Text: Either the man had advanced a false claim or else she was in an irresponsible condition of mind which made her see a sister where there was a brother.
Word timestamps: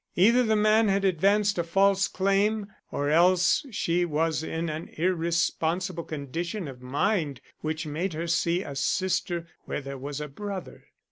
Either 0.15 0.41
the 0.41 0.55
man 0.55 0.87
had 0.87 1.05
advanced 1.05 1.59
a 1.59 1.63
false 1.63 2.07
claim 2.07 2.65
or 2.91 3.11
else 3.11 3.63
she 3.69 4.03
was 4.03 4.41
in 4.41 4.67
an 4.67 4.87
irresponsible 4.93 6.03
condition 6.03 6.67
of 6.67 6.81
mind 6.81 7.39
which 7.59 7.85
made 7.85 8.13
her 8.13 8.25
see 8.25 8.63
a 8.63 8.75
sister 8.75 9.45
where 9.65 9.79
there 9.79 9.99
was 9.99 10.19
a 10.19 10.27
brother. 10.27 10.87